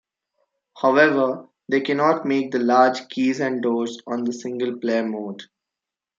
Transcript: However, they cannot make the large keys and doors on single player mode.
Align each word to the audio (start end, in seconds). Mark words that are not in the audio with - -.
However, 0.81 1.47
they 1.69 1.81
cannot 1.81 2.25
make 2.25 2.49
the 2.49 2.57
large 2.57 3.07
keys 3.07 3.39
and 3.39 3.61
doors 3.61 3.99
on 4.07 4.31
single 4.31 4.79
player 4.79 5.07
mode. 5.07 5.43